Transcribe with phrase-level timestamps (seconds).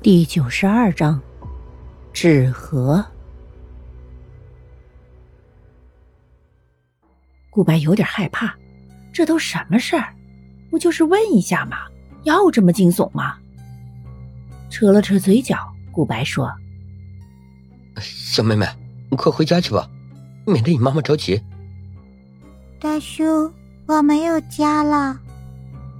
[0.00, 1.20] 第九十二章，
[2.12, 3.04] 纸盒。
[7.50, 8.54] 顾白有点害怕，
[9.12, 10.14] 这都什么事儿？
[10.70, 11.78] 不就是问一下吗，
[12.22, 13.38] 要这么惊悚吗？
[14.70, 15.58] 扯了扯嘴角，
[15.90, 16.48] 顾白说
[18.00, 18.64] ：“小妹妹，
[19.10, 19.90] 你快回家去吧，
[20.46, 21.42] 免得你妈妈着急。”
[22.78, 23.52] 大叔，
[23.86, 25.18] 我没有家了，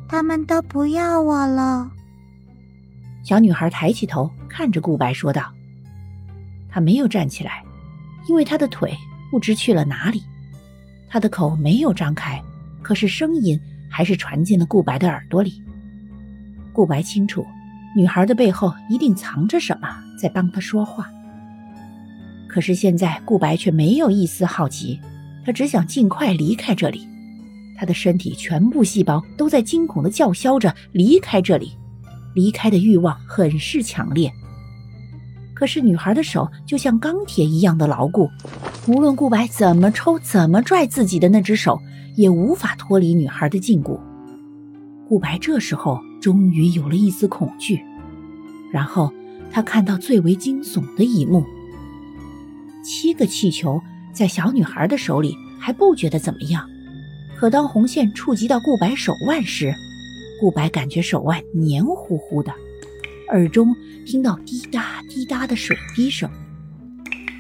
[0.08, 1.91] 他们都不要我了。
[3.28, 5.52] 小女孩抬起头看着顾白说道
[6.66, 7.62] ：“她没有站起来，
[8.27, 8.96] 因为她的腿
[9.30, 10.23] 不知去了哪里。
[11.10, 12.42] 她的口没有张开，
[12.80, 13.60] 可是声音
[13.91, 15.62] 还是传进了顾白的耳朵里。
[16.73, 17.45] 顾白清楚，
[17.95, 19.87] 女孩的背后一定藏着什么，
[20.18, 21.06] 在帮她说话。
[22.48, 24.98] 可是现在，顾白却没有一丝好奇，
[25.45, 27.06] 他只想尽快离开这里。
[27.76, 31.76] 他的身体全部细胞都在惊恐的叫嚣着离开这里。”
[32.38, 34.32] 离开的欲望很是强烈，
[35.54, 38.30] 可是女孩的手就像钢铁一样的牢固，
[38.87, 41.80] 无论顾白怎么抽、怎么拽自己的那只手，
[42.15, 43.99] 也无法脱离女孩的禁锢。
[45.09, 47.82] 顾白这时候终于有了一丝恐惧，
[48.73, 49.12] 然后
[49.51, 51.45] 他看到最为惊悚的一幕：
[52.84, 56.65] 七个气球在小女孩的手里还不觉得怎么样，
[57.37, 59.74] 可当红线触及到顾白手腕时，
[60.40, 62.52] 顾白感觉手腕黏糊糊的，
[63.28, 63.74] 耳中
[64.06, 66.31] 听到滴答滴答的水滴声。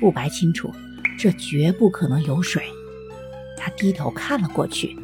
[0.00, 0.70] 顾白清楚，
[1.18, 2.62] 这绝不可能有水。
[3.56, 4.96] 他低头看了过去，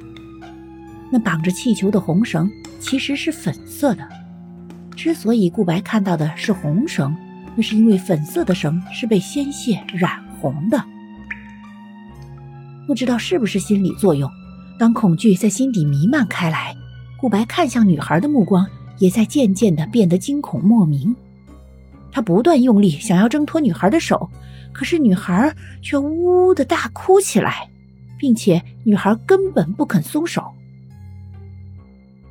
[1.11, 4.09] 那绑着气球的红绳其实是粉色的。
[4.97, 7.17] 之所以顾白看到的是红绳，
[7.57, 10.83] 那是因为粉色的绳是被鲜血染红的。
[12.87, 14.31] 不知道是不是心理作用，
[14.79, 16.77] 当恐惧在心底弥漫开来。
[17.25, 21.17] 顾白看向女孩的目光也在渐渐的变得惊恐莫名，
[22.13, 24.29] 他不断用力想要挣脱女孩的手，
[24.75, 27.67] 可是女孩却呜呜的大哭起来，
[28.19, 30.53] 并且女孩根本不肯松手。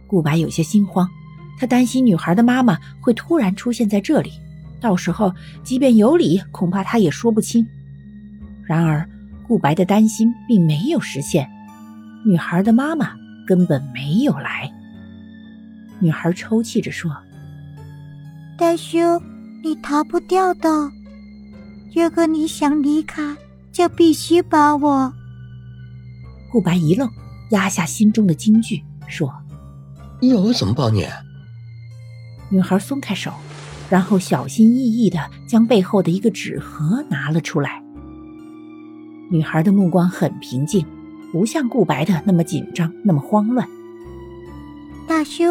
[0.06, 1.10] 顾白有些心慌，
[1.60, 4.34] 他担心女孩的妈妈会突然出现在这里，
[4.80, 5.34] 到时候
[5.64, 7.66] 即便有理，恐怕他也说不清。
[8.64, 9.10] 然而，
[9.48, 11.50] 顾白的担心并没有实现，
[12.24, 13.16] 女孩的妈妈
[13.48, 14.72] 根本没有来。
[16.04, 17.10] 女孩抽泣着说
[18.60, 18.98] ：“大叔，
[19.64, 20.92] 你逃不掉的。
[21.96, 23.38] 如果你想离开，
[23.72, 25.14] 就必须把我。”
[26.52, 27.10] 顾白一愣，
[27.52, 29.34] 压下心中的惊惧，说
[30.20, 31.08] ：“要我怎么帮你？”
[32.52, 33.32] 女孩松开手，
[33.90, 37.82] 然后小心翼翼的将背后的一个纸盒拿了出来。
[39.32, 40.86] 女孩的目光很平静，
[41.32, 43.66] 不像顾白的那么紧张，那么慌乱。
[45.08, 45.44] 大叔。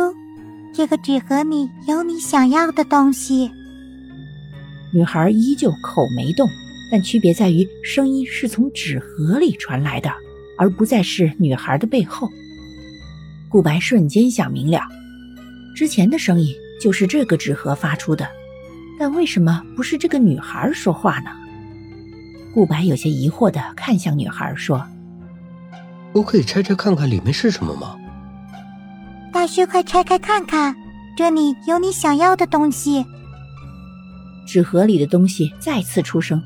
[0.74, 3.50] 这个纸盒里有你想要的东西。
[4.90, 6.48] 女孩依旧口没动，
[6.90, 10.10] 但区别在于声音是从纸盒里传来的，
[10.56, 12.28] 而不再是女孩的背后。
[13.50, 14.80] 顾白瞬间想明了，
[15.76, 18.26] 之前的声音就是这个纸盒发出的，
[18.98, 21.30] 但为什么不是这个女孩说话呢？
[22.54, 24.86] 顾白有些疑惑的看向女孩说
[26.12, 27.98] ：“我可以拆拆看看里面是什么吗？”
[29.42, 30.72] 大叔，快拆开看看，
[31.16, 33.04] 这里有你想要的东西。
[34.46, 36.40] 纸盒里的东西再次出声，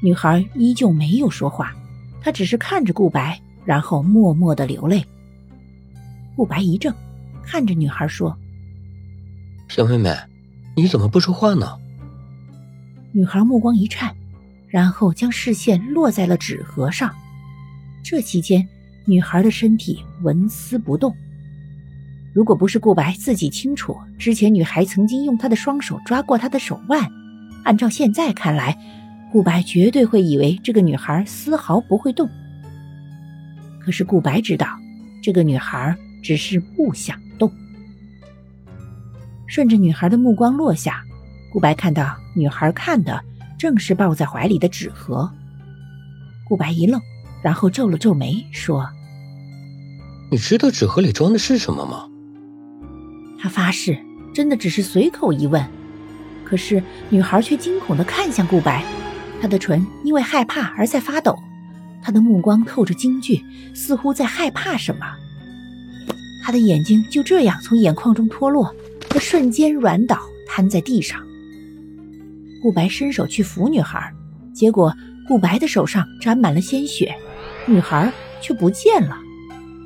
[0.00, 1.74] 女孩依旧没有说话，
[2.22, 5.04] 她只是看着顾白，然后默默的流泪。
[6.36, 6.94] 顾白一怔，
[7.42, 8.38] 看着女孩说
[9.66, 10.16] ：“小妹妹，
[10.76, 11.80] 你怎么不说话呢？”
[13.10, 14.14] 女孩目光一颤，
[14.68, 17.12] 然后将视线落在了纸盒上。
[18.04, 18.68] 这期间，
[19.04, 21.12] 女孩的身体纹丝不动。
[22.32, 27.10] 如果不是顾白自己清楚，之前女孩曾经用她的双手抓过他的手腕，
[27.64, 28.78] 按照现在看来，
[29.32, 32.28] 顾白绝对会以为这个女孩丝毫不会动。
[33.80, 34.68] 可是顾白知道，
[35.22, 37.50] 这个女孩只是不想动。
[39.48, 41.02] 顺着女孩的目光落下，
[41.52, 43.20] 顾白看到女孩看的
[43.58, 45.28] 正是抱在怀里的纸盒。
[46.46, 47.00] 顾白一愣，
[47.42, 48.88] 然后皱了皱眉，说
[50.30, 52.06] ：“你知道纸盒里装的是什么吗？”
[53.40, 53.98] 他发誓，
[54.34, 55.64] 真的只是随口一问，
[56.44, 58.84] 可是女孩却惊恐地看向顾白，
[59.40, 61.38] 她的唇因为害怕而在发抖，
[62.02, 63.42] 她的目光透着惊惧，
[63.74, 65.06] 似乎在害怕什么。
[66.42, 68.74] 她的眼睛就这样从眼眶中脱落，
[69.08, 71.20] 她瞬间软倒，瘫在地上。
[72.62, 74.12] 顾白伸手去扶女孩，
[74.52, 74.94] 结果
[75.26, 77.14] 顾白的手上沾满了鲜血，
[77.66, 79.16] 女孩却不见了。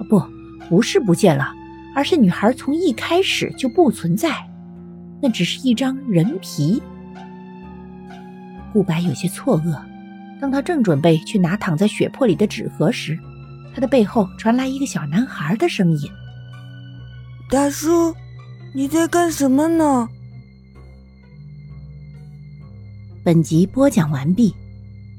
[0.09, 0.21] 不，
[0.69, 1.53] 不是不见了。
[1.95, 4.31] 而是女孩从一开始就不存在，
[5.23, 6.83] 那只是一张人皮。
[8.73, 9.81] 顾白有些错愕，
[10.41, 13.17] 当他正准备去拿躺在血泊里的纸盒时，
[13.73, 16.11] 他的背后传来一个小男孩的声音
[17.49, 18.13] ：“大叔，
[18.75, 20.09] 你在干什么呢？”
[23.25, 24.55] 本集播讲完毕，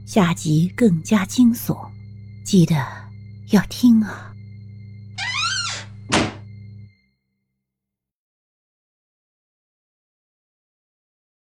[0.06, 1.78] 下集更加惊悚，
[2.44, 2.76] 记得
[3.52, 4.35] 要听啊！